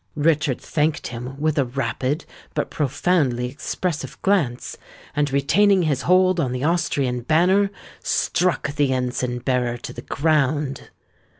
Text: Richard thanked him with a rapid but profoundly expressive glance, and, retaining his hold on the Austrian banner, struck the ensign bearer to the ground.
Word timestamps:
Richard 0.15 0.59
thanked 0.59 1.09
him 1.13 1.39
with 1.39 1.59
a 1.59 1.63
rapid 1.65 2.25
but 2.55 2.71
profoundly 2.71 3.47
expressive 3.47 4.19
glance, 4.23 4.75
and, 5.15 5.31
retaining 5.31 5.83
his 5.83 6.01
hold 6.09 6.39
on 6.39 6.53
the 6.53 6.63
Austrian 6.63 7.21
banner, 7.21 7.69
struck 8.01 8.73
the 8.73 8.91
ensign 8.93 9.37
bearer 9.37 9.77
to 9.77 9.93
the 9.93 10.01
ground. 10.01 10.89